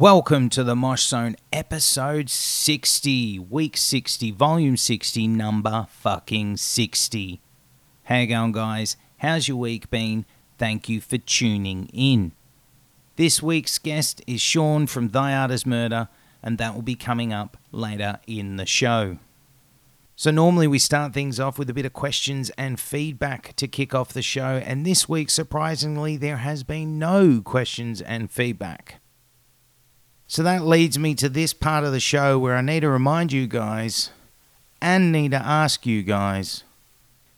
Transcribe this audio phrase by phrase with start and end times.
[0.00, 7.42] Welcome to the Mosh Zone episode 60, week 60, volume 60, number fucking 60.
[8.04, 8.96] How you going, guys?
[9.18, 10.24] How's your week been?
[10.56, 12.32] Thank you for tuning in.
[13.16, 16.08] This week's guest is Sean from Thy Art is Murder,
[16.42, 19.18] and that will be coming up later in the show.
[20.16, 23.94] So, normally we start things off with a bit of questions and feedback to kick
[23.94, 28.99] off the show, and this week, surprisingly, there has been no questions and feedback.
[30.30, 33.32] So that leads me to this part of the show where I need to remind
[33.32, 34.10] you guys
[34.80, 36.62] and need to ask you guys.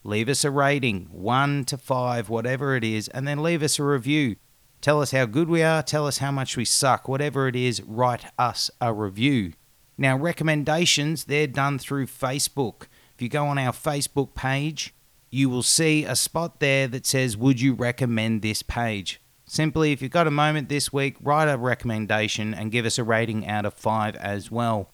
[0.03, 3.83] leave us a rating, one to five, whatever it is, and then leave us a
[3.83, 4.35] review.
[4.79, 7.81] Tell us how good we are, tell us how much we suck, whatever it is,
[7.81, 9.53] write us a review.
[9.97, 12.83] Now, recommendations, they're done through Facebook.
[13.15, 14.93] If you go on our Facebook page,
[15.35, 19.19] you will see a spot there that says, Would you recommend this page?
[19.45, 23.03] Simply, if you've got a moment this week, write a recommendation and give us a
[23.03, 24.91] rating out of five as well.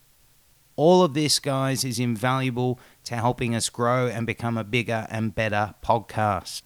[0.76, 5.36] All of this, guys, is invaluable to helping us grow and become a bigger and
[5.36, 6.64] better podcast.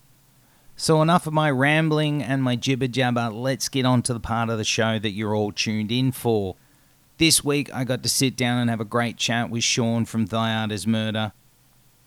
[0.78, 3.30] So, enough of my rambling and my jibber jabber.
[3.30, 6.56] Let's get on to the part of the show that you're all tuned in for.
[7.18, 10.28] This week, I got to sit down and have a great chat with Sean from
[10.28, 11.34] Thy Art is Murder.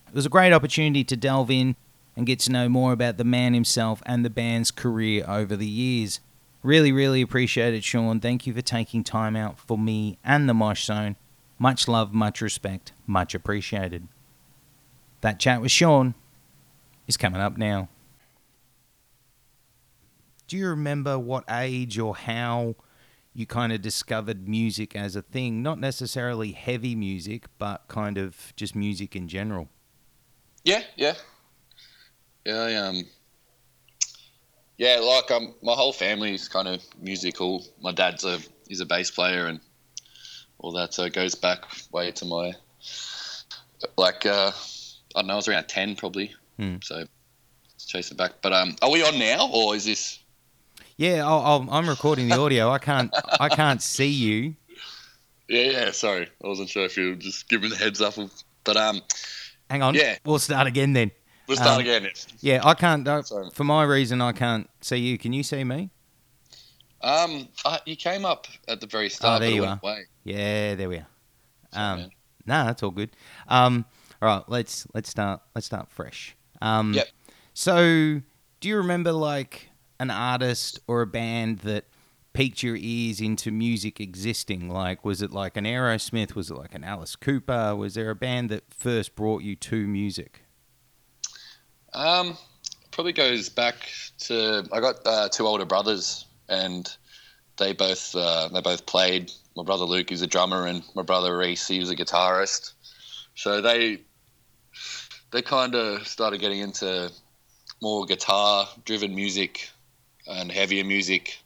[0.09, 1.77] It was a great opportunity to delve in
[2.17, 5.67] and get to know more about the man himself and the band's career over the
[5.67, 6.21] years.
[6.63, 8.19] Really, really appreciate it, Sean.
[8.19, 11.17] Thank you for taking time out for me and the Mosh Zone.
[11.59, 14.09] Much love, much respect, much appreciated.
[15.21, 16.15] That chat with Sean
[17.07, 17.89] is coming up now.
[20.47, 22.77] Do you remember what age or how
[23.35, 25.63] you kind of discovered music as a thing?
[25.63, 29.69] Not necessarily heavy music, but kind of just music in general.
[30.69, 31.15] Yeah, yeah,
[32.45, 32.61] yeah.
[32.61, 33.05] I, um,
[34.77, 37.65] yeah, like um, my whole family is kind of musical.
[37.81, 39.61] My dad's a he's a bass player and
[40.59, 42.53] all that, so it goes back way to my
[43.97, 44.53] like uh,
[45.17, 46.35] I don't know, I was around ten probably.
[46.59, 46.77] Hmm.
[46.83, 47.07] So
[47.79, 48.33] chase it back.
[48.43, 50.19] But um, are we on now, or is this?
[50.99, 52.69] Yeah, I'll, I'll, I'm recording the audio.
[52.69, 54.55] I can't I can't see you.
[55.51, 55.91] Yeah, yeah.
[55.93, 58.19] Sorry, I wasn't sure if you were just giving the heads up.
[58.19, 58.31] Of,
[58.65, 59.01] but um,
[59.71, 59.95] Hang on.
[59.95, 60.17] Yeah.
[60.25, 61.11] We'll start again then.
[61.47, 62.09] we'll start Um, again.
[62.41, 63.07] Yeah, I can't.
[63.27, 63.51] Sorry.
[63.53, 65.19] for my reason, I can't see you.
[65.19, 65.91] Can you see me?
[67.01, 69.37] Um, uh, you came up at the very start.
[69.37, 69.79] Oh, there you are.
[69.83, 70.05] Away.
[70.25, 71.07] Yeah, there we are.
[71.73, 72.11] Um,
[72.47, 73.11] no, that's all good.
[73.47, 73.85] Um,
[74.21, 76.35] all right, let's let's start let's start fresh.
[76.61, 77.09] Um, Yep.
[77.55, 78.21] So,
[78.61, 79.69] do you remember like
[80.01, 81.85] an artist or a band that
[82.33, 84.69] piqued your ears into music existing?
[84.69, 86.35] Like, was it like an Aerosmith?
[86.35, 87.75] Was it like an Alice Cooper?
[87.75, 90.43] Was there a band that first brought you to music?
[91.93, 92.37] Um,
[92.91, 93.77] probably goes back
[94.19, 96.89] to I got uh, two older brothers, and
[97.57, 99.33] they both uh, they both played.
[99.57, 102.73] My brother Luke is a drummer, and my brother Reese was a guitarist.
[103.35, 104.01] So they
[105.31, 107.11] they kind of started getting into
[107.81, 109.71] more guitar driven music
[110.27, 111.39] and heavier music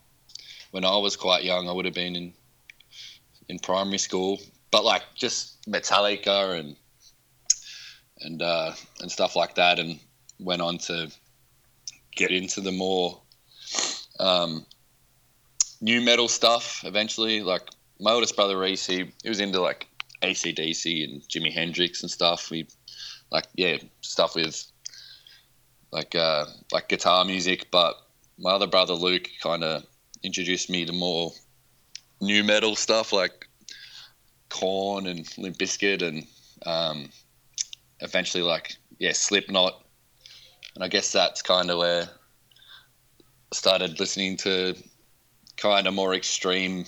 [0.73, 1.69] when I was quite young.
[1.69, 2.33] I would have been in
[3.47, 4.41] in primary school,
[4.71, 6.75] but like just Metallica and
[8.21, 9.99] and uh, and stuff like that, and
[10.39, 11.11] went on to
[12.15, 13.21] get into the more
[14.19, 14.65] um,
[15.79, 17.43] nu metal stuff eventually.
[17.43, 19.87] Like my oldest brother Reese, he, he was into like
[20.23, 22.49] ACDC and Jimi Hendrix and stuff.
[22.49, 22.65] We
[23.31, 24.65] like yeah, stuff with
[25.91, 27.67] like uh, like guitar music.
[27.69, 27.95] But
[28.39, 29.85] my other brother Luke kind of
[30.23, 31.31] introduced me to more
[32.21, 33.47] nu metal stuff like
[34.49, 36.25] Korn and Limp Bizkit and
[36.65, 37.09] um,
[37.99, 39.83] eventually like yeah Slipknot.
[40.75, 44.75] And I guess that's kind of where I started listening to
[45.57, 46.85] kind of more extreme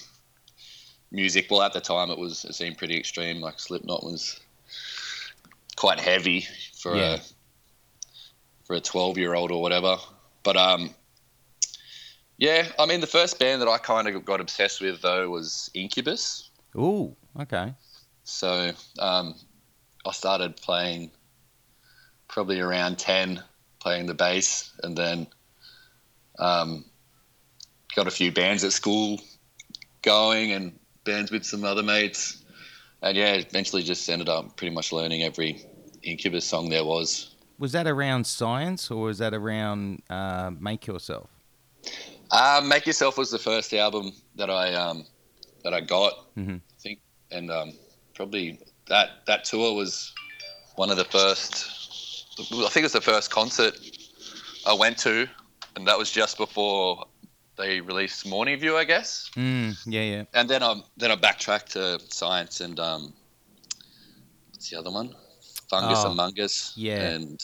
[1.12, 1.48] music.
[1.52, 3.42] Well, at the time it was it seemed pretty extreme.
[3.42, 4.40] Like Slipknot was
[5.76, 6.48] quite heavy
[6.80, 7.14] for Yeah.
[7.16, 7.20] a
[8.66, 9.98] for a twelve year old or whatever.
[10.44, 10.94] But um,
[12.38, 15.70] yeah, I mean the first band that I kind of got obsessed with though was
[15.74, 16.50] Incubus.
[16.76, 17.74] Ooh, okay.
[18.24, 19.36] So um,
[20.06, 21.12] I started playing
[22.28, 23.42] probably around 10,
[23.80, 25.28] playing the bass, and then
[26.40, 26.86] um,
[27.96, 29.22] got a few bands at school
[30.02, 32.44] going and bands with some other mates.
[33.02, 35.64] And yeah, eventually just ended up pretty much learning every
[36.04, 37.36] Incubus song there was.
[37.58, 41.30] Was that around science or was that around uh, Make Yourself?
[42.36, 45.06] Um, Make Yourself was the first album that I um,
[45.64, 46.58] that I got, Mhm.
[46.60, 47.00] I think,
[47.32, 47.74] and um,
[48.14, 50.14] probably that that tour was
[50.76, 51.72] one of the first.
[52.40, 53.74] I think it was the first concert
[54.68, 55.28] I went to,
[55.76, 57.06] and that was just before
[57.58, 59.30] they released Morning View, I guess.
[59.38, 60.24] Mm, yeah, yeah.
[60.34, 63.14] And then I then I backtracked to Science and um,
[64.52, 65.16] what's the other one?
[65.70, 66.74] Fungus Oh, Amongus.
[66.76, 67.00] yeah.
[67.16, 67.42] And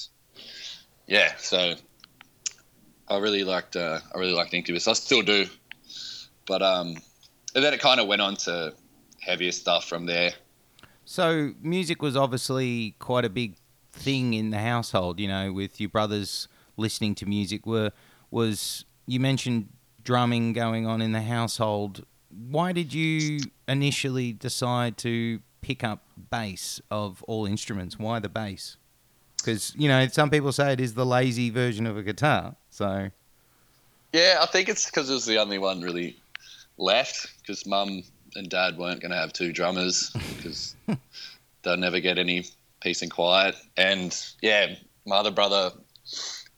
[1.07, 1.75] yeah, so
[3.11, 4.87] I really liked uh, I really liked Incubus.
[4.87, 5.45] I still do,
[6.47, 6.95] but um,
[7.53, 8.73] and then it kind of went on to
[9.19, 10.31] heavier stuff from there.
[11.03, 13.55] So music was obviously quite a big
[13.91, 16.47] thing in the household, you know, with your brothers
[16.77, 17.65] listening to music.
[17.65, 17.91] Were
[18.31, 19.67] was you mentioned
[20.01, 22.05] drumming going on in the household?
[22.29, 27.99] Why did you initially decide to pick up bass of all instruments?
[27.99, 28.77] Why the bass?
[29.41, 32.55] Because you know some people say it is the lazy version of a guitar.
[32.69, 33.09] So
[34.13, 36.17] Yeah, I think it's because it was the only one really
[36.77, 37.27] left.
[37.41, 38.03] Because mum
[38.35, 40.75] and dad weren't going to have two drummers because
[41.63, 42.45] they'll never get any
[42.81, 43.55] peace and quiet.
[43.77, 45.71] And yeah, my other brother,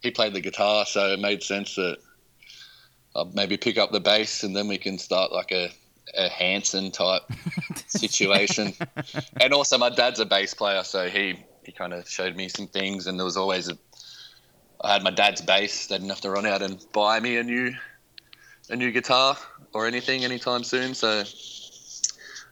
[0.01, 1.97] he played the guitar, so it made sense that
[3.15, 5.69] I'd maybe pick up the bass and then we can start like a,
[6.17, 7.21] a Hanson type
[7.87, 8.73] situation.
[9.39, 12.67] and also, my dad's a bass player, so he he kind of showed me some
[12.67, 13.77] things, and there was always a
[14.81, 15.87] I had my dad's bass.
[15.87, 17.73] They didn't have to run out and buy me a new
[18.69, 19.37] a new guitar
[19.73, 20.93] or anything anytime soon.
[20.93, 21.23] So,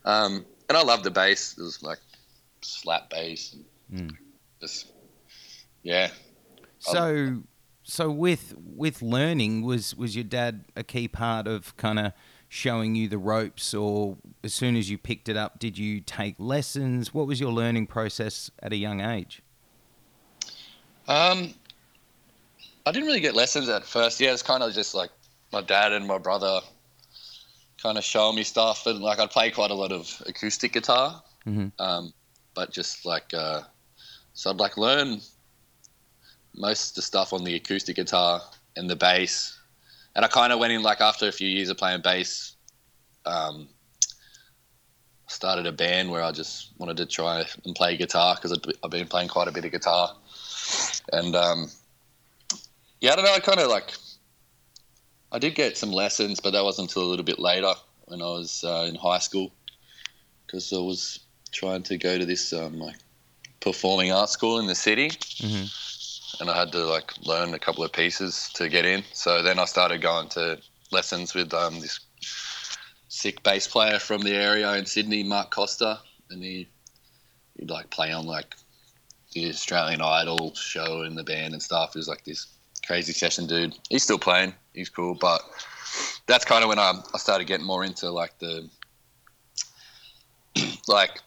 [0.05, 1.57] um, and I love the bass.
[1.57, 1.99] It was like
[2.61, 3.53] slap bass.
[3.53, 4.15] And Mm.
[4.61, 4.91] Just
[5.83, 6.11] yeah.
[6.79, 7.43] So,
[7.83, 12.13] so with with learning, was was your dad a key part of kind of
[12.53, 16.35] showing you the ropes, or as soon as you picked it up, did you take
[16.37, 17.13] lessons?
[17.13, 19.41] What was your learning process at a young age?
[21.07, 21.53] Um,
[22.85, 24.19] I didn't really get lessons at first.
[24.19, 25.11] Yeah, it's kind of just like
[25.53, 26.59] my dad and my brother
[27.81, 31.23] kind of showing me stuff, and like I'd play quite a lot of acoustic guitar,
[31.47, 31.71] Mhm.
[31.79, 32.13] um,
[32.53, 33.61] but just like uh,
[34.33, 35.21] so I'd like learn
[36.53, 38.41] most of the stuff on the acoustic guitar
[38.75, 39.57] and the bass,
[40.15, 42.55] and I kind of went in like after a few years of playing bass.
[43.25, 43.69] Um,
[45.27, 48.51] started a band where I just wanted to try and play guitar because
[48.83, 50.13] I've been playing quite a bit of guitar
[51.11, 51.69] and um,
[52.99, 53.33] yeah, I don't know.
[53.33, 53.93] I kind of like
[55.31, 57.73] I did get some lessons, but that wasn't until a little bit later
[58.05, 59.51] when I was uh, in high school
[60.45, 61.19] because I was
[61.51, 62.97] trying to go to this um, like
[63.59, 65.65] performing arts school in the city, Mm-hmm.
[66.39, 69.03] And I had to like learn a couple of pieces to get in.
[69.13, 70.59] So then I started going to
[70.91, 71.99] lessons with um, this
[73.09, 76.67] sick bass player from the area in Sydney, Mark Costa, and he
[77.57, 78.55] he'd like play on like
[79.33, 81.93] the Australian Idol show in the band and stuff.
[81.93, 82.47] He was like this
[82.85, 83.77] crazy session dude.
[83.89, 84.53] He's still playing.
[84.73, 85.41] He's cool, but
[86.25, 88.69] that's kind of when I, I started getting more into like the
[90.87, 91.19] like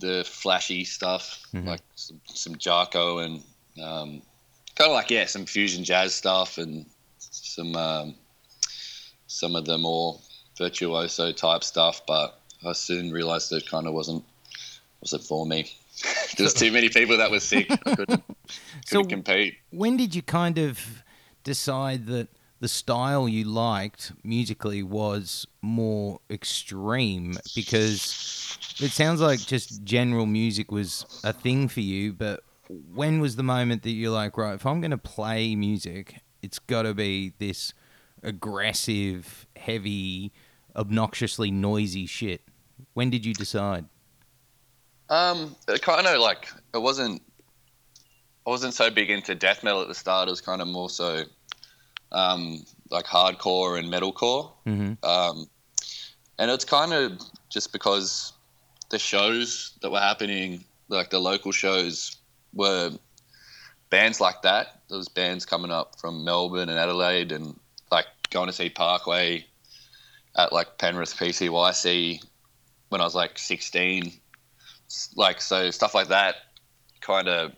[0.00, 1.66] the flashy stuff, Mhm.
[1.66, 3.42] like some, some Jaco and
[3.80, 4.22] um,
[4.74, 6.86] kind of like yeah, some fusion jazz stuff and
[7.18, 8.14] some um,
[9.26, 10.18] some of the more
[10.58, 12.02] virtuoso type stuff.
[12.06, 14.24] But I soon realised that it kind of wasn't
[15.00, 15.70] wasn't for me.
[16.36, 17.70] there was too many people that were sick.
[17.70, 18.24] I couldn't,
[18.88, 19.56] couldn't compete.
[19.70, 21.02] When did you kind of
[21.44, 22.28] decide that
[22.60, 27.36] the style you liked musically was more extreme?
[27.54, 32.42] Because it sounds like just general music was a thing for you, but
[32.94, 36.58] when was the moment that you're like, right, if I'm going to play music, it's
[36.58, 37.74] got to be this
[38.22, 40.32] aggressive, heavy,
[40.74, 42.42] obnoxiously noisy shit?
[42.94, 43.86] When did you decide?
[45.08, 47.22] Um, kind of like it wasn't
[48.46, 50.28] I wasn't so big into death metal at the start.
[50.28, 51.24] It was kind of more so
[52.10, 54.52] um, like hardcore and metalcore.
[54.66, 55.04] Mm-hmm.
[55.04, 55.46] Um,
[56.38, 58.32] and it's kind of just because
[58.90, 62.16] the shows that were happening, like the local shows,
[62.54, 62.92] were
[63.90, 64.80] bands like that.
[64.88, 67.58] There was bands coming up from Melbourne and Adelaide, and
[67.90, 69.46] like going to see Parkway
[70.36, 72.22] at like Penrith PCYC
[72.88, 74.12] when I was like 16.
[75.16, 76.36] Like so, stuff like that.
[77.00, 77.52] Kind of.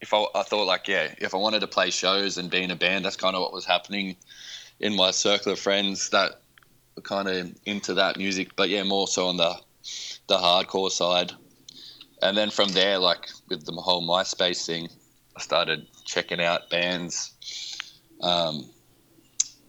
[0.00, 2.70] If I, I thought like yeah, if I wanted to play shows and be in
[2.70, 4.16] a band, that's kind of what was happening
[4.78, 6.40] in my circle of friends that
[6.96, 8.56] were kind of into that music.
[8.56, 9.54] But yeah, more so on the
[10.26, 11.32] the hardcore side.
[12.22, 14.88] And then from there, like with the whole MySpace thing,
[15.36, 17.32] I started checking out bands
[18.20, 18.70] um,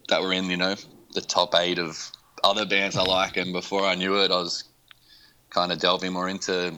[0.08, 0.74] that were in, you know,
[1.14, 2.10] the top eight of
[2.44, 3.36] other bands I like.
[3.36, 4.64] And before I knew it, I was
[5.50, 6.76] kind of delving more into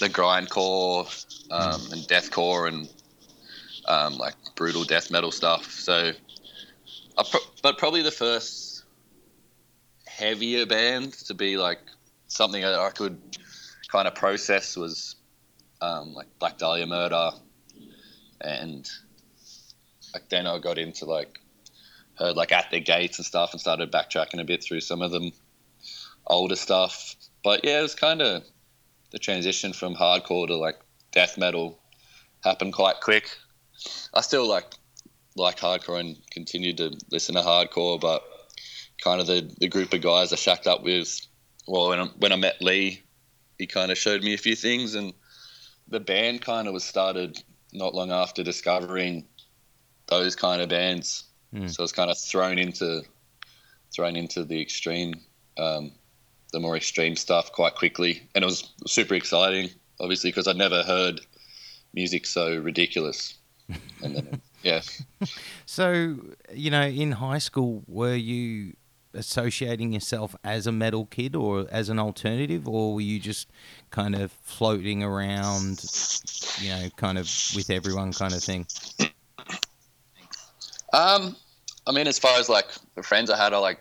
[0.00, 1.06] the grindcore
[1.50, 2.88] um, and deathcore and
[3.86, 5.70] um, like brutal death metal stuff.
[5.70, 6.12] So,
[7.16, 8.84] pro- but probably the first
[10.06, 11.80] heavier band to be like
[12.28, 13.18] something that I could
[13.90, 15.16] kind of process was
[15.80, 17.30] um, like Black Dahlia Murder,
[18.40, 18.88] and
[20.14, 21.40] like then I got into like
[22.14, 25.10] heard like at the gates and stuff, and started backtracking a bit through some of
[25.10, 25.32] them
[26.26, 27.16] older stuff.
[27.42, 28.44] But yeah, it was kind of
[29.10, 30.78] the transition from hardcore to like
[31.12, 31.78] death metal
[32.44, 33.36] happened quite quick.
[34.14, 34.66] I still like
[35.36, 38.22] like hardcore and continue to listen to hardcore, but
[39.02, 41.20] kind of the, the group of guys I shacked up with.
[41.66, 43.02] Well, when I, when I met Lee,
[43.60, 45.12] he kind of showed me a few things, and
[45.86, 47.42] the band kind of was started
[47.74, 49.26] not long after discovering
[50.06, 51.24] those kind of bands.
[51.54, 51.68] Mm.
[51.68, 53.02] So I was kind of thrown into
[53.94, 55.12] thrown into the extreme,
[55.58, 55.92] um,
[56.52, 59.68] the more extreme stuff quite quickly, and it was super exciting,
[60.00, 61.20] obviously, because I'd never heard
[61.92, 63.34] music so ridiculous.
[64.02, 64.80] And then, yeah.
[65.66, 66.16] So,
[66.54, 68.72] you know, in high school, were you
[69.14, 73.48] associating yourself as a metal kid or as an alternative, or were you just
[73.90, 75.84] kind of floating around,
[76.60, 77.24] you know, kind of
[77.54, 78.66] with everyone kind of thing?
[80.92, 81.36] Um,
[81.86, 83.80] I mean, as far as like the friends I had, I like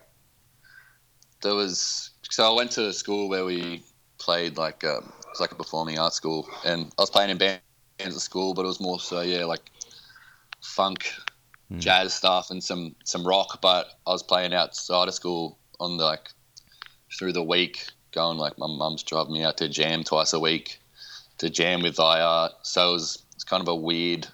[1.42, 3.84] there was so I went to a school where we
[4.20, 7.38] played like um, it was like a performing arts school, and I was playing in
[7.38, 7.62] bands
[8.00, 9.72] at school, but it was more so yeah like
[10.62, 11.12] funk,
[11.72, 11.80] Mm.
[11.80, 13.62] jazz stuff, and some some rock.
[13.62, 16.30] But I was playing outside of school on the, like
[17.18, 20.80] through the week, going like my mum's driving me out to jam twice a week
[21.40, 22.52] to jam with Thy Art.
[22.64, 24.28] So it was it's kind of a weird,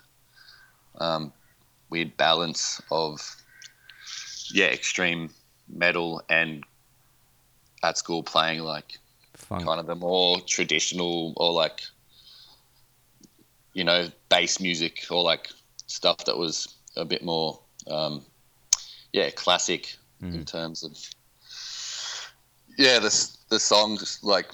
[1.00, 1.32] um,
[1.90, 3.22] weird balance of
[4.52, 5.30] yeah extreme
[5.68, 6.64] metal and
[7.84, 8.98] at school playing like
[9.36, 9.66] Funk.
[9.66, 11.82] kind of the more traditional or like
[13.74, 15.50] you know bass music or like
[15.88, 18.22] stuff that was a bit more um,
[19.14, 20.46] yeah classic in Mm.
[20.46, 20.98] terms of
[22.78, 24.48] yeah the the songs like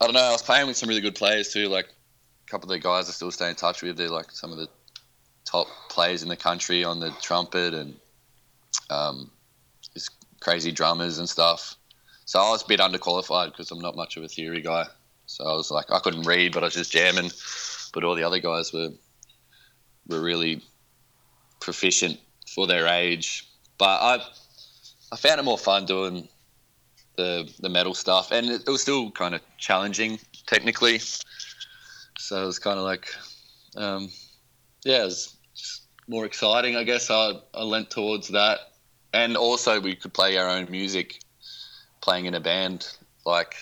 [0.00, 2.70] I don't know I was playing with some really good players too like a couple
[2.70, 4.68] of the guys I still stay in touch with they're like some of the
[5.44, 7.94] top players in the country on the trumpet and
[8.90, 9.30] um,
[9.92, 10.10] just
[10.40, 11.76] crazy drummers and stuff
[12.24, 14.86] so I was a bit underqualified because I'm not much of a theory guy.
[15.26, 17.30] So I was like, I couldn't read, but I was just jamming.
[17.92, 18.90] But all the other guys were
[20.08, 20.62] were really
[21.62, 22.18] proficient
[22.54, 23.48] for their age.
[23.78, 24.18] But I
[25.12, 26.28] I found it more fun doing
[27.16, 31.00] the the metal stuff, and it, it was still kind of challenging technically.
[32.18, 33.14] So it was kind of like,
[33.76, 34.10] um,
[34.84, 35.36] yeah, it was
[36.08, 36.76] more exciting.
[36.76, 38.58] I guess I I lent towards that,
[39.12, 41.20] and also we could play our own music
[42.00, 42.88] playing in a band
[43.24, 43.54] like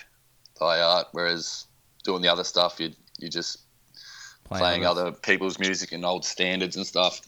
[0.61, 1.67] art, whereas
[2.05, 3.59] doing the other stuff, you you just
[4.45, 5.03] playing others.
[5.03, 7.21] other people's music and old standards and stuff,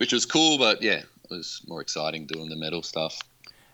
[0.00, 0.56] which was cool.
[0.56, 3.20] But yeah, it was more exciting doing the metal stuff.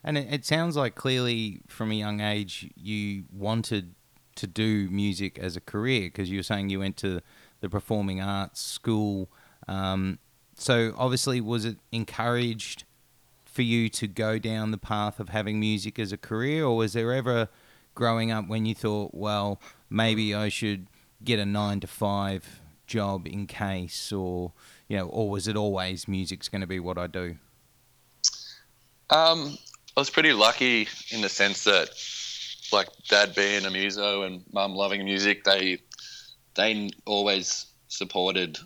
[0.03, 3.95] And it, it sounds like clearly from a young age you wanted
[4.35, 7.21] to do music as a career because you were saying you went to
[7.61, 9.31] the performing arts school.
[9.69, 10.19] Um,
[10.57, 12.83] so obviously, was it encouraged
[13.45, 16.93] for you to go down the path of having music as a career, or was
[16.93, 17.49] there ever
[17.95, 20.89] growing up when you thought, well, maybe I should
[21.23, 24.53] get a nine to five job in case, or
[24.89, 27.37] you know, or was it always music's going to be what I do?
[29.11, 29.57] Um,
[29.97, 31.91] I was pretty lucky in the sense that,
[32.73, 35.79] like, dad being a muso and mum loving music, they
[36.55, 38.59] they always supported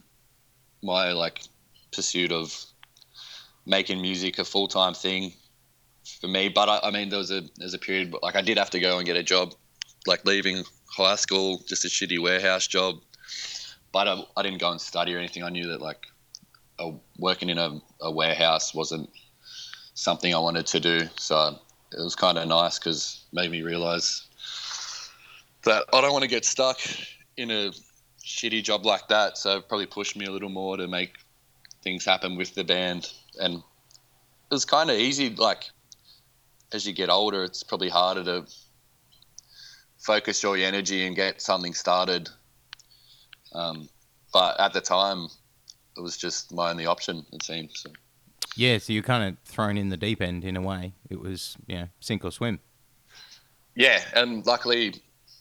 [0.82, 1.42] my like
[1.92, 2.64] pursuit of
[3.66, 5.32] making music a full time thing
[6.20, 6.48] for me.
[6.48, 8.80] But I, I mean, there was a there's a period like I did have to
[8.80, 9.54] go and get a job,
[10.06, 13.00] like leaving high school, just a shitty warehouse job.
[13.92, 15.42] But I, I didn't go and study or anything.
[15.42, 16.06] I knew that like
[17.18, 19.10] working in a, a warehouse wasn't
[19.94, 21.00] something I wanted to do.
[21.16, 21.58] So
[21.92, 24.26] it was kind of nice because made me realize
[25.64, 26.78] that I don't want to get stuck
[27.36, 27.70] in a
[28.24, 29.36] shitty job like that.
[29.36, 31.16] So probably pushed me a little more to make
[31.82, 33.12] things happen with the band.
[33.40, 35.30] And it was kind of easy.
[35.30, 35.64] Like
[36.72, 38.46] as you get older, it's probably harder to
[39.98, 42.30] focus your energy and get something started.
[43.52, 43.88] Um,
[44.32, 45.28] but at the time,
[45.96, 47.24] it was just my only option.
[47.32, 47.70] It seemed.
[47.74, 47.90] So.
[48.56, 50.92] Yeah, so you're kind of thrown in the deep end in a way.
[51.08, 52.60] It was, you know, sink or swim.
[53.76, 54.94] Yeah, and luckily,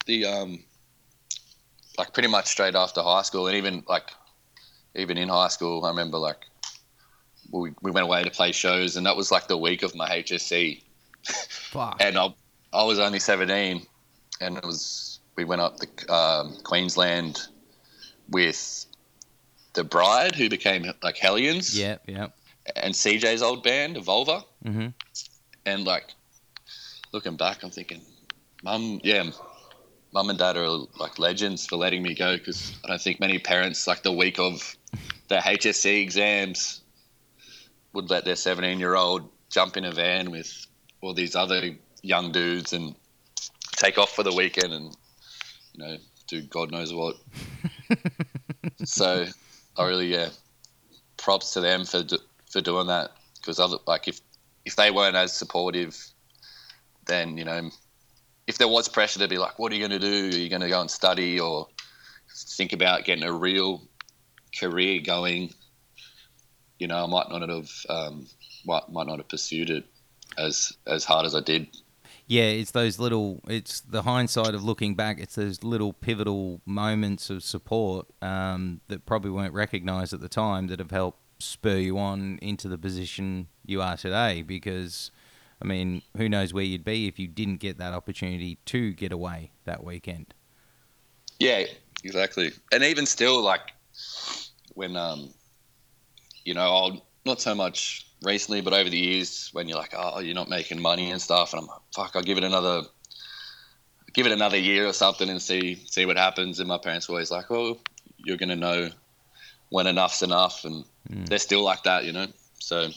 [0.06, 0.64] the um,
[1.98, 4.12] like pretty much straight after high school, and even like
[4.96, 6.46] even in high school, I remember like
[7.52, 10.08] we, we went away to play shows, and that was like the week of my
[10.10, 10.84] HSC,
[11.24, 11.98] Fuck.
[12.00, 12.34] and I
[12.72, 13.86] I was only seventeen,
[14.40, 17.48] and it was we went up the um, Queensland
[18.32, 18.86] with
[19.74, 21.78] the Bride, who became like Hellions.
[21.78, 22.28] Yeah, yeah
[22.76, 24.44] and CJ's old band, Evolver.
[24.66, 24.88] Mm-hmm.
[25.66, 26.14] And like
[27.12, 28.02] looking back, I'm thinking,
[28.64, 29.30] mum, yeah,
[30.14, 30.68] mum and dad are
[31.00, 34.40] like legends for letting me go because I don't think many parents, like the week
[34.40, 34.76] of
[35.28, 36.82] the HSC exams,
[37.94, 40.66] would let their 17 year old jump in a van with
[41.02, 41.72] all these other
[42.02, 42.96] young dudes and
[43.74, 44.96] take off for the weekend and,
[45.74, 47.16] you know, do God knows what.
[48.86, 49.26] so
[49.78, 50.30] I really, yeah,
[51.18, 52.04] props to them for
[52.50, 54.20] for doing that because other like if
[54.66, 55.98] if they weren't as supportive,
[57.06, 57.70] then you know
[58.50, 60.36] if there was pressure to be like, what are you going to do?
[60.36, 61.68] Are you going to go and study or
[62.36, 63.84] think about getting a real
[64.60, 65.54] career going?
[66.80, 68.28] You know, I might not have um,
[68.66, 69.86] might might not have pursued it
[70.36, 71.68] as as hard as I did.
[72.30, 73.42] Yeah, it's those little.
[73.48, 75.20] It's the hindsight of looking back.
[75.20, 80.68] It's those little pivotal moments of support um, that probably weren't recognised at the time
[80.68, 85.10] that have helped spur you on into the position you are today because
[85.60, 89.12] I mean, who knows where you'd be if you didn't get that opportunity to get
[89.12, 90.36] away that weekend.
[91.40, 91.64] Yeah,
[92.04, 92.52] exactly.
[92.72, 93.74] And even still like
[94.76, 95.34] when um
[96.46, 100.20] you know, I'll not so much recently, but over the years when you're like, oh,
[100.20, 102.84] you're not making money and stuff, and I'm like, fuck, I'll give it another,
[104.14, 106.60] give it another year or something and see see what happens.
[106.60, 107.78] And my parents were always like, well,
[108.18, 108.90] you're gonna know
[109.70, 111.28] when enough's enough, and mm.
[111.28, 112.28] they're still like that, you know.
[112.60, 112.90] So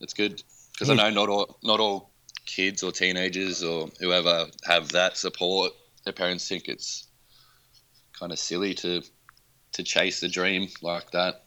[0.00, 0.94] it's good because yeah.
[0.94, 2.10] I know not all not all
[2.44, 5.72] kids or teenagers or whoever have that support.
[6.04, 7.08] Their parents think it's
[8.18, 9.02] kind of silly to
[9.72, 11.45] to chase the dream like that.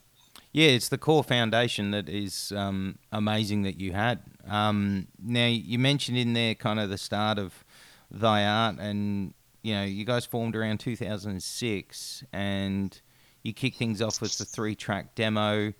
[0.51, 4.19] Yeah, it's the core foundation that is um, amazing that you had.
[4.47, 7.63] Um, now you mentioned in there kind of the start of
[8.09, 13.01] thy art, and you know you guys formed around 2006, and
[13.43, 15.73] you kick things off with the three track demo.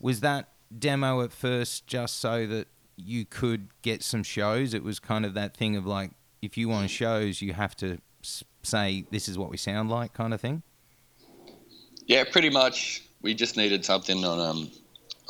[0.00, 4.74] Was that demo at first just so that you could get some shows?
[4.74, 7.98] It was kind of that thing of like, if you want shows, you have to
[8.62, 10.62] say, this is what we sound like, kind of thing?
[12.06, 13.02] Yeah, pretty much.
[13.24, 14.70] We just needed something on um,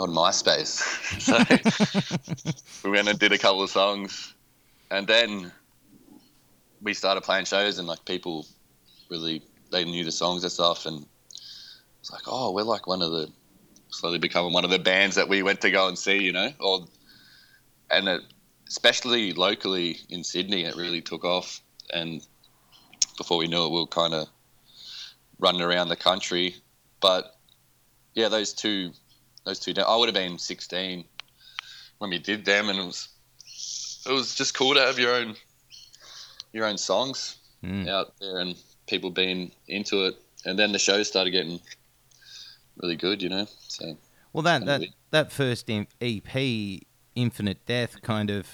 [0.00, 0.82] on MySpace.
[2.64, 4.34] So we went and did a couple of songs.
[4.90, 5.52] And then
[6.82, 8.46] we started playing shows, and like people
[9.10, 10.86] really, they knew the songs and stuff.
[10.86, 11.06] And
[12.00, 13.30] it's like, oh, we're like one of the
[13.90, 16.50] slowly becoming one of the bands that we went to go and see, you know,
[16.58, 16.88] or
[17.92, 18.22] and it,
[18.66, 21.60] especially locally in Sydney, it really took off.
[21.92, 22.26] And
[23.16, 24.26] before we knew it, we were kind of
[25.38, 26.56] running around the country.
[27.00, 27.33] But
[28.14, 28.92] yeah, those two,
[29.44, 31.04] those two, I would have been 16
[31.98, 33.08] when we did them, and it was
[34.06, 35.34] it was just cool to have your own
[36.52, 37.88] your own songs mm.
[37.88, 40.16] out there and people being into it.
[40.44, 41.58] And then the show started getting
[42.80, 43.46] really good, you know.
[43.68, 43.96] So
[44.32, 46.80] well, that that that first EP,
[47.14, 48.46] Infinite Death, kind of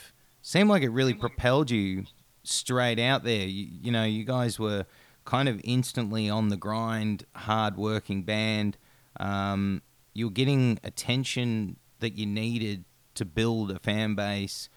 [0.42, 2.04] seemed like it really propelled you
[2.42, 3.46] straight out there.
[3.46, 4.86] You, you know, you guys were
[5.24, 8.76] kind of instantly on the grind, hard working band.
[9.20, 9.82] Um,
[10.14, 14.68] you were getting attention that you needed to build a fan base.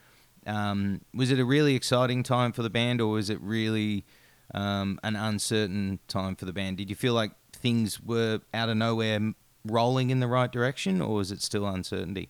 [0.45, 4.05] Um, was it a really exciting time for the band, or was it really
[4.53, 6.77] um, an uncertain time for the band?
[6.77, 9.33] Did you feel like things were out of nowhere
[9.65, 12.29] rolling in the right direction, or is it still uncertainty?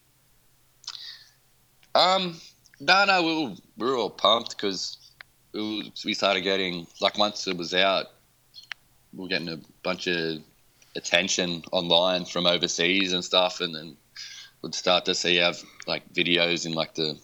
[1.96, 2.40] Um,
[2.80, 4.98] no, no, we were, we were all pumped because
[5.54, 8.06] we started getting like once it was out,
[9.14, 10.40] we were getting a bunch of
[10.96, 13.98] attention online from overseas and stuff, and then
[14.62, 17.20] would start to see have like videos in like the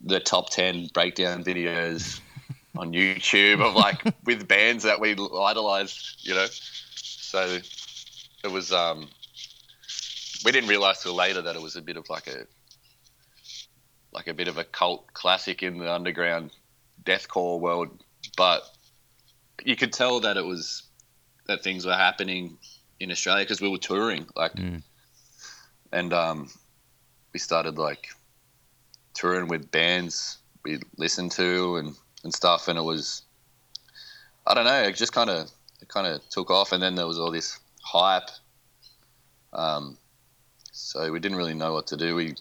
[0.00, 2.20] the top ten breakdown videos
[2.76, 6.46] on YouTube of like with bands that we idolized, you know.
[6.94, 7.58] So
[8.44, 9.08] it was um,
[10.44, 12.46] we didn't realize till later that it was a bit of like a
[14.12, 16.50] like a bit of a cult classic in the underground
[17.02, 17.88] deathcore world,
[18.36, 18.62] but
[19.64, 20.82] you could tell that it was
[21.46, 22.58] that things were happening
[23.02, 24.82] in Australia because we were touring, like, Mm.
[25.92, 26.48] and um,
[27.32, 28.08] we started like
[29.14, 33.22] touring with bands we listened to and and stuff, and it was,
[34.46, 37.06] I don't know, it just kind of it kind of took off, and then there
[37.06, 38.30] was all this hype.
[39.52, 39.98] Um,
[40.70, 42.14] so we didn't really know what to do.
[42.14, 42.36] We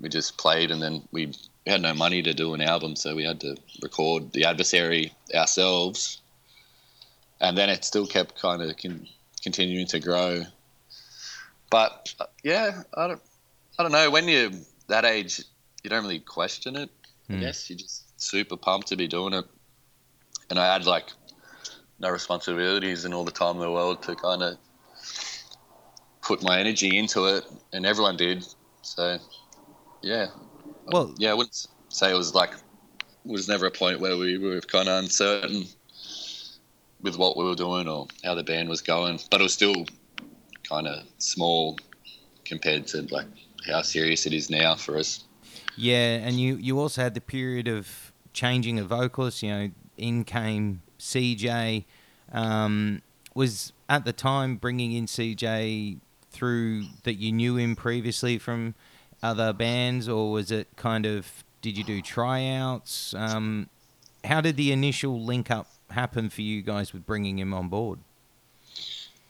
[0.00, 1.26] we just played, and then we
[1.66, 5.12] we had no money to do an album, so we had to record the adversary
[5.34, 6.20] ourselves.
[7.40, 9.08] And then it still kept kind of con-
[9.44, 10.42] continuing to grow.
[11.70, 13.22] But uh, yeah, I don't,
[13.78, 14.10] I don't know.
[14.10, 14.50] When you're
[14.88, 15.40] that age,
[15.82, 16.90] you don't really question it.
[17.28, 17.40] I Mm.
[17.40, 19.44] guess you're just super pumped to be doing it.
[20.50, 21.08] And I had like
[21.98, 24.58] no responsibilities and all the time in the world to kind of
[26.22, 28.44] put my energy into it, and everyone did.
[28.82, 29.18] So
[30.02, 30.26] yeah,
[30.86, 32.50] Well, yeah, I wouldn't say it was like
[33.24, 35.64] it was never a point where we were kind of uncertain
[37.04, 39.86] with what we were doing or how the band was going, but it was still
[40.68, 41.78] kind of small
[42.44, 43.26] compared to like
[43.66, 45.22] how serious it is now for us.
[45.76, 49.42] Yeah, and you you also had the period of changing a vocalist.
[49.42, 51.84] You know, in came CJ.
[52.32, 53.02] Um,
[53.34, 55.98] was at the time bringing in CJ
[56.30, 58.74] through that you knew him previously from
[59.22, 63.14] other bands, or was it kind of did you do tryouts?
[63.14, 63.68] Um,
[64.24, 67.98] how did the initial link up happen for you guys with bringing him on board?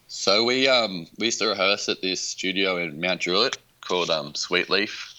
[0.07, 4.35] So we um we used to rehearse at this studio in Mount Druitt called um
[4.35, 5.15] Sweet Leaf,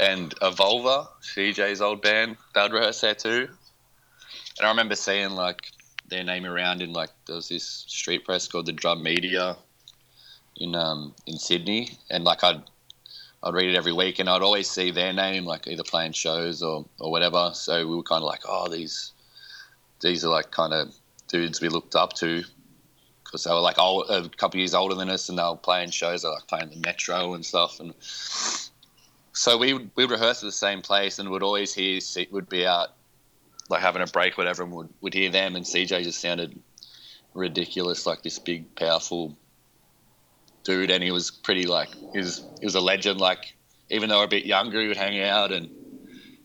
[0.00, 3.48] and Evolver, CJ's old band, they'd rehearse there too.
[4.58, 5.70] And I remember seeing like
[6.08, 9.56] their name around in like there was this street press called the Drum Media
[10.56, 12.62] in um in Sydney, and like I'd
[13.42, 16.62] I'd read it every week, and I'd always see their name like either playing shows
[16.62, 17.50] or or whatever.
[17.54, 19.12] So we were kind of like, oh, these
[20.00, 20.94] these are like kind of
[21.28, 22.44] dudes we looked up to
[23.24, 25.90] because they were like old, a couple years older than us, and they were playing
[25.90, 26.22] shows.
[26.22, 27.92] They were like playing the Metro and stuff, and
[29.32, 32.66] so we would- we'd rehearse at the same place, and would always hear would be
[32.66, 32.94] out
[33.68, 36.60] like having a break, whatever, and would would hear them, and CJ just sounded
[37.34, 39.36] ridiculous, like this big, powerful
[40.64, 43.20] dude, and he was pretty like he was he was a legend.
[43.20, 43.56] Like
[43.90, 45.68] even though a bit younger, he would hang out, and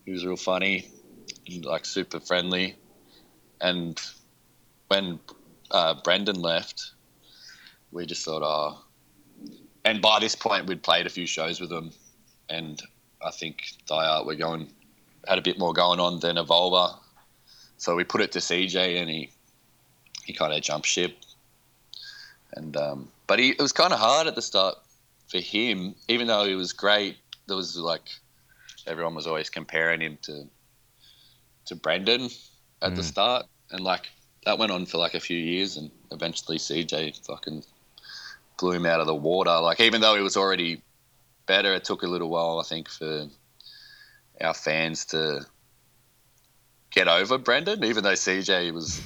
[0.04, 0.88] he was real funny,
[1.46, 2.76] and like super friendly,
[3.62, 3.98] and
[4.88, 5.18] when
[5.70, 6.92] uh, Brendan left,
[7.92, 8.78] we just thought, oh.
[9.84, 11.90] And by this point, we'd played a few shows with them,
[12.50, 12.82] and
[13.24, 14.70] I think Thy Art were going
[15.28, 16.98] had a bit more going on than Evolver,
[17.76, 19.30] so we put it to CJ, and he
[20.24, 21.16] he kind of jumped ship.
[22.54, 24.76] And um, but he it was kind of hard at the start
[25.28, 27.16] for him, even though he was great.
[27.46, 28.08] There was like
[28.86, 30.44] everyone was always comparing him to
[31.66, 32.28] to Brendan
[32.82, 33.06] at the Mm.
[33.06, 34.08] start, and like
[34.44, 37.64] that went on for like a few years, and eventually CJ fucking
[38.58, 39.58] blew him out of the water.
[39.58, 40.82] Like even though he was already
[41.46, 43.26] better, it took a little while, I think, for
[44.40, 45.46] our fans to
[46.90, 49.00] get over Brendan, even though CJ was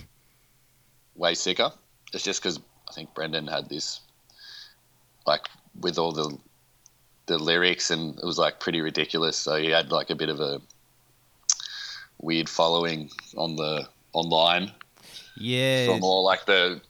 [1.15, 1.71] way sicker.
[2.13, 4.01] It's just because I think Brendan had this,
[5.27, 5.49] like,
[5.81, 6.39] with all the
[7.27, 9.37] the lyrics, and it was like pretty ridiculous.
[9.37, 10.61] So he had like a bit of a
[12.19, 14.73] weird following on the online
[15.37, 16.81] Yeah, from all like the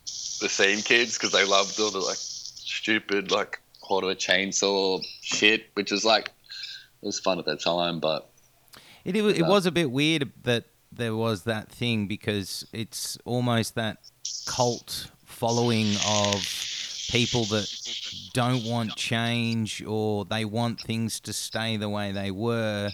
[0.40, 5.90] the scene kids because they loved all the like stupid like a chainsaw shit, which
[5.92, 6.32] was like
[7.02, 8.28] it was fun at that time, but
[9.04, 13.18] It, it, wa- it was a bit weird that there was that thing because it's
[13.24, 13.98] almost that
[14.46, 16.34] cult following of
[17.10, 17.72] people that
[18.32, 22.90] don't want change or they want things to stay the way they were.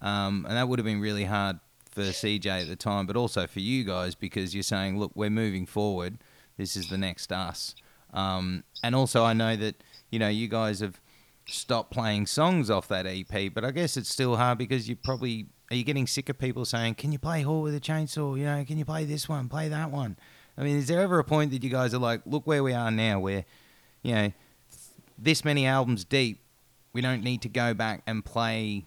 [0.00, 1.58] Um, and that would have been really hard
[2.04, 5.30] for CJ at the time, but also for you guys because you're saying, look, we're
[5.30, 6.18] moving forward.
[6.56, 7.74] This is the next us.
[8.12, 11.00] Um, and also, I know that, you know, you guys have
[11.46, 15.46] stopped playing songs off that EP, but I guess it's still hard because you probably
[15.70, 18.38] are you getting sick of people saying, "Can you play Whore to a Chainsaw?
[18.38, 20.16] You know, can you play this one, play that one?"
[20.56, 22.72] I mean, is there ever a point that you guys are like, "Look where we
[22.72, 23.44] are now, where
[24.02, 24.32] you know
[25.18, 26.42] this many albums deep,
[26.94, 28.86] we don't need to go back and play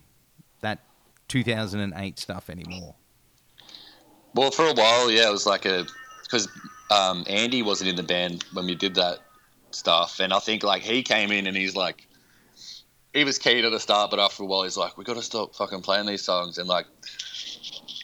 [0.61, 0.79] that
[1.27, 2.95] 2008 stuff anymore."
[4.35, 5.85] Well, for a while, yeah, it was like a
[6.23, 6.47] because
[6.89, 9.19] um, Andy wasn't in the band when we did that
[9.71, 12.07] stuff, and I think like he came in and he's like.
[13.13, 15.21] He was keen at the start, but after a while, he's like, "We got to
[15.21, 16.85] stop fucking playing these songs," and like,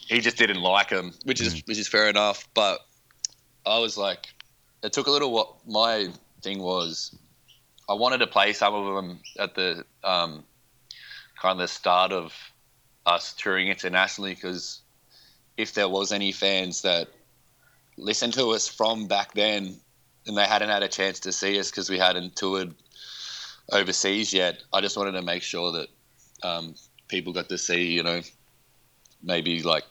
[0.06, 2.46] he just didn't like them, which is which is fair enough.
[2.52, 2.80] But
[3.64, 4.26] I was like,
[4.82, 6.08] it took a little what my
[6.42, 7.16] thing was
[7.88, 10.44] I wanted to play some of them at the um,
[11.40, 12.34] kind of the start of
[13.06, 14.82] us touring internationally because
[15.58, 17.08] if there was any fans that
[17.98, 19.76] listened to us from back then
[20.26, 22.74] and they hadn't had a chance to see us because we hadn't toured
[23.72, 25.88] overseas yet, I just wanted to make sure that
[26.42, 26.74] um,
[27.08, 28.22] people got to see, you know,
[29.22, 29.84] maybe like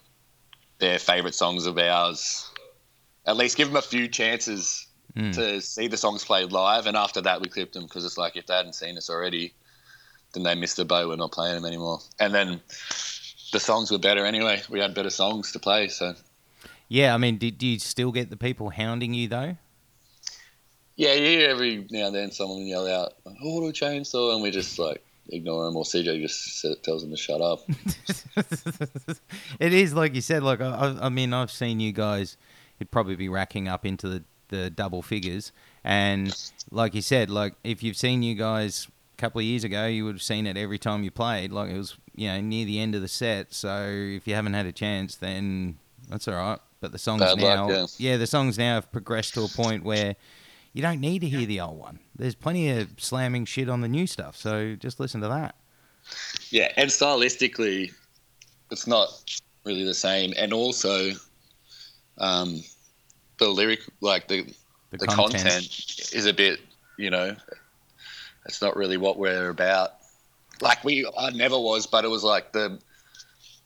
[0.80, 2.50] their favorite songs of ours.
[3.26, 5.34] At least give them a few chances Mm.
[5.34, 8.38] to see the songs played live, and after that we clipped them because it's like
[8.38, 9.54] if they hadn't seen us already,
[10.34, 11.08] then they missed the boat.
[11.08, 12.02] We're not playing them anymore.
[12.20, 12.62] And then
[13.52, 14.62] the songs were better anyway.
[14.70, 16.16] We had better songs to play, so
[16.88, 19.58] Yeah, I mean, do, do you still get the people hounding you though?
[20.96, 24.50] yeah, you hear every now and then someone yell out oh, "Auto Chainsaw," and we
[24.52, 27.60] just like ignore them, or CJ just tells them to shut up.
[29.60, 30.44] it is like you said.
[30.44, 32.38] Like I, I- mean, I've seen you guys.
[32.80, 35.52] You'd probably be racking up into the, the double figures,
[35.84, 36.36] and
[36.72, 40.16] like you said, like if you've seen you guys couple of years ago, you would
[40.16, 41.52] have seen it every time you played.
[41.52, 43.54] Like it was, you know, near the end of the set.
[43.54, 45.78] So if you haven't had a chance, then
[46.10, 46.60] that's all right.
[46.80, 48.18] But the songs Bad now, luck, yeah.
[48.18, 50.16] the songs now have progressed to a point where
[50.74, 52.00] you don't need to hear the old one.
[52.16, 54.36] There's plenty of slamming shit on the new stuff.
[54.38, 55.56] So just listen to that.
[56.52, 57.92] Yeah, and stylistically,
[58.72, 59.10] it's not
[59.66, 60.34] really the same.
[60.38, 61.12] And also,
[62.20, 62.64] um,
[63.40, 64.46] the lyric, like the
[64.92, 65.68] The, the content.
[66.14, 66.62] is a bit,
[66.98, 67.36] you know,
[68.48, 69.94] it's not really what we're about.
[70.62, 72.80] Like we, I never was, but it was like the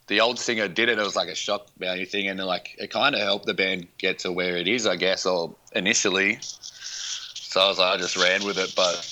[0.07, 0.99] the old singer did it.
[0.99, 3.87] It was like a shock value thing, and like it kind of helped the band
[3.97, 6.39] get to where it is, I guess, or initially.
[6.41, 9.07] So I was like, I just ran with it, but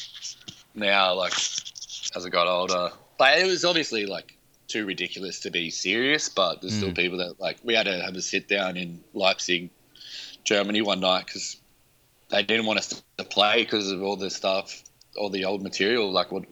[0.76, 4.36] now, like, as I got older, like it was obviously like
[4.68, 6.96] too ridiculous to be serious, but there's still Mm.
[6.96, 9.70] people that like we had to have a sit down in Leipzig,
[10.44, 11.58] Germany one night because
[12.30, 14.84] they didn't want us to play because of all this stuff,
[15.18, 16.46] all the old material, like what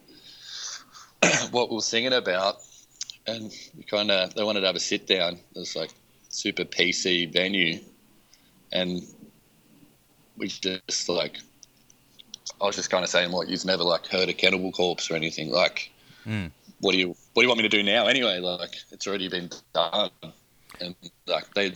[1.52, 2.58] what we were singing about,
[3.26, 5.34] and we kind of they wanted to have a sit down.
[5.34, 5.92] It was like
[6.30, 7.80] super PC venue,
[8.72, 9.02] and
[10.38, 11.38] we just like
[12.62, 15.16] I was just kind of saying, like, you've never like heard a Cannibal Corpse or
[15.16, 15.92] anything, like.
[16.26, 16.52] Mm.
[16.80, 18.06] What do you What do you want me to do now?
[18.06, 20.12] Anyway, like it's already been done,
[20.80, 20.94] and
[21.26, 21.74] like they,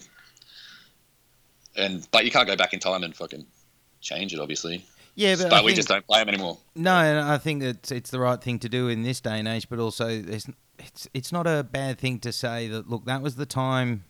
[1.75, 3.47] and but you can't go back in time and fucking
[3.99, 4.85] change it, obviously.
[5.15, 6.57] Yeah, but, But, we think- just don't play them anymore.
[6.75, 9.47] No, and I think that it's the right thing to do in this day and
[9.47, 10.47] age, but also it's
[11.13, 14.03] it's not a bad thing to say that look, that was the time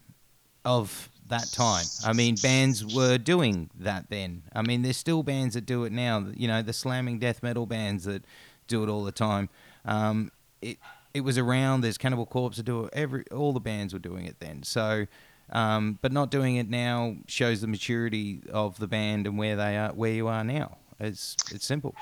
[0.63, 1.85] of that time.
[2.05, 4.43] I mean, bands were doing that then.
[4.53, 6.27] I mean, there's still bands that do it now.
[6.35, 8.23] You know, the slamming death metal bands that
[8.67, 9.49] do it all the time.
[9.85, 10.77] Um, it
[11.13, 11.81] it was around.
[11.81, 12.89] There's Cannibal Corpse that do it.
[12.93, 14.63] Every all the bands were doing it then.
[14.63, 15.07] So.
[15.53, 19.75] Um, but not doing it now shows the maturity of the band and where they
[19.75, 20.77] are, where you are now.
[21.01, 21.95] It's it's simple.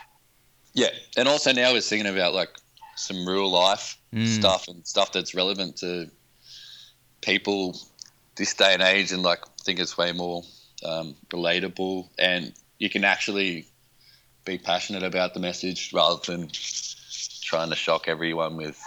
[0.73, 2.49] Yeah, and also now we're thinking about like
[2.95, 4.25] some real life Mm.
[4.25, 6.09] stuff and stuff that's relevant to
[7.21, 7.79] people
[8.37, 10.43] this day and age, and like I think it's way more
[10.83, 13.67] um, relatable, and you can actually
[14.45, 16.49] be passionate about the message rather than
[17.43, 18.81] trying to shock everyone with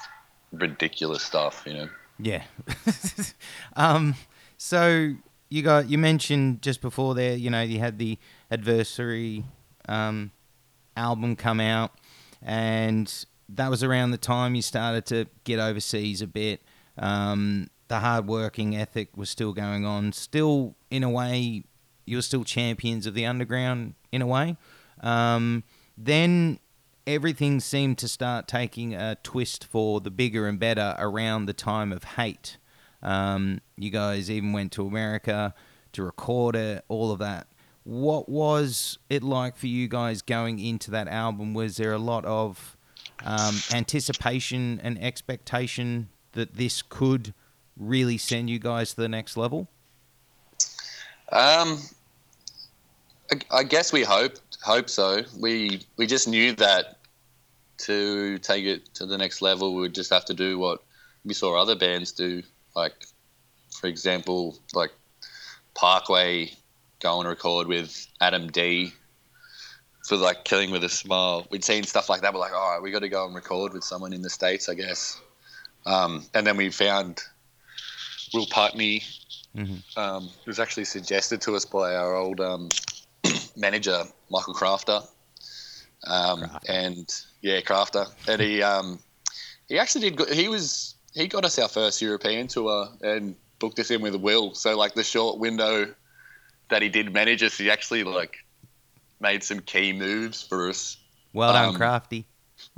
[0.53, 1.63] ridiculous stuff.
[1.67, 1.89] You know.
[2.19, 2.43] Yeah.
[3.77, 4.17] um,
[4.57, 5.15] so
[5.51, 8.19] you got you mentioned just before there, you know, you had the
[8.51, 9.45] adversary
[9.89, 10.33] um,
[10.97, 11.93] album come out,
[12.41, 13.13] and
[13.49, 16.63] that was around the time you started to get overseas a bit.
[16.99, 20.13] Um, the hard working ethic was still going on.
[20.13, 21.65] Still, in a way,
[22.07, 23.95] you were still champions of the underground.
[24.11, 24.57] In a way,
[25.01, 25.65] um,
[25.97, 26.59] then
[27.07, 31.93] everything seemed to start taking a twist for the bigger and better around the time
[31.93, 32.59] of hate.
[33.03, 35.55] Um, you guys even went to America
[35.93, 37.47] to record it, all of that.
[37.85, 41.55] What was it like for you guys going into that album?
[41.55, 42.77] Was there a lot of
[43.25, 47.35] um, anticipation and expectation that this could
[47.77, 49.69] really send you guys to the next level?
[51.31, 51.81] Um,
[53.31, 55.23] I, I guess we hope hope so.
[55.39, 56.99] We we just knew that
[57.79, 60.83] to take it to the next level, we would just have to do what
[61.25, 62.43] we saw other bands do.
[62.77, 63.07] Like,
[63.81, 64.93] for example, like
[65.75, 66.53] Parkway
[67.03, 68.93] go and record with Adam D
[70.07, 71.47] for like Killing with a Smile.
[71.51, 72.33] We'd seen stuff like that.
[72.33, 74.69] We're like, all right, we got to go and record with someone in the states,
[74.69, 75.21] I guess.
[75.85, 77.21] Um, and then we found
[78.33, 79.03] Will Putney
[79.57, 79.83] Mhm.
[79.99, 82.71] um, it was actually suggested to us by our old um,
[83.57, 85.07] manager, Michael Crafter.
[86.05, 86.59] Um, Crafter.
[86.71, 88.07] And yeah, Crafter.
[88.27, 88.99] And he um,
[89.69, 90.17] he actually did.
[90.17, 90.31] Good.
[90.31, 94.55] He was he got us our first European tour and booked us in with Will.
[94.55, 95.95] So like the short window
[96.73, 98.39] that he did manage us, he actually like
[99.21, 100.97] made some key moves for us.
[101.33, 102.27] Well done, Um, Crafty.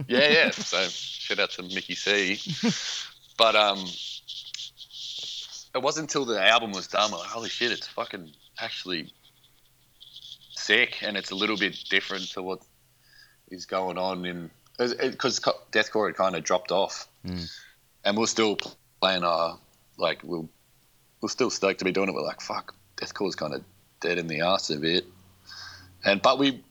[0.06, 0.50] Yeah, yeah.
[0.72, 2.38] So shout out to Mickey C.
[3.38, 3.78] But um,
[5.74, 7.10] it wasn't until the album was done.
[7.10, 8.30] We're like, holy shit, it's fucking
[8.60, 9.12] actually
[10.56, 12.60] sick, and it's a little bit different to what
[13.50, 15.38] is going on in because
[15.72, 17.48] deathcore had kind of dropped off, Mm.
[18.04, 18.58] and we're still
[19.00, 19.24] playing.
[19.24, 19.56] Uh,
[19.96, 20.44] like we're
[21.20, 22.14] we're still stoked to be doing it.
[22.14, 23.62] We're like, fuck, deathcore's kind of
[24.00, 25.04] dead in the ass of it.
[26.04, 26.62] and but we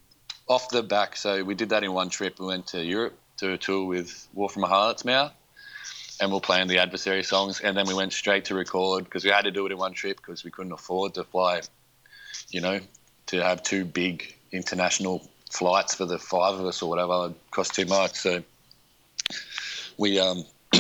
[0.48, 1.16] off the back.
[1.16, 2.40] So we did that in one trip.
[2.40, 5.34] We went to Europe to a tour with War from a Harlot's Mouth,
[6.22, 7.60] and we're playing the adversary songs.
[7.62, 9.94] And then we went straight to record because we had to do it in one
[9.94, 11.62] trip because we couldn't afford to fly,
[12.50, 12.80] you know,
[13.28, 17.28] to have two big international flights for the five of us or whatever.
[17.28, 18.16] It cost too much.
[18.16, 18.44] So
[19.98, 20.44] we um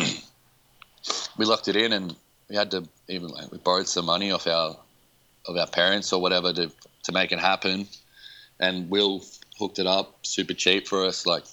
[1.37, 2.15] we locked it in and
[2.49, 4.77] we had to even like we borrowed some money off our
[5.45, 6.71] of our parents or whatever to
[7.03, 7.87] to make it happen.
[8.59, 9.23] And Will
[9.59, 11.43] hooked it up super cheap for us like